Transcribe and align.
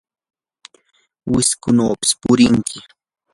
wiskunawpis 1.31 2.11
purinki. 2.21 2.77